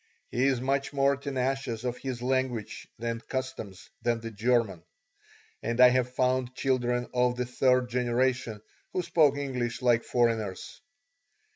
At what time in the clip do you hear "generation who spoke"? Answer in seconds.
7.89-9.37